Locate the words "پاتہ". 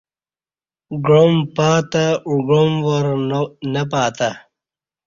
1.55-2.05, 3.91-4.29